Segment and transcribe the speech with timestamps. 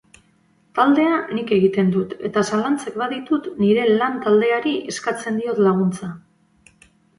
[0.77, 6.13] Taldea nik egiten dut eta zalantzak baditut nire lan taldeari eskatzen diot laguntza.